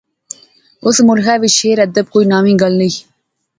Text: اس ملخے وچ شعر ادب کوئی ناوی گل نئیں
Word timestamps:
اس 0.85 0.97
ملخے 1.07 1.35
وچ 1.41 1.53
شعر 1.59 1.77
ادب 1.85 2.05
کوئی 2.13 2.25
ناوی 2.31 2.53
گل 2.61 2.73
نئیں 2.79 2.95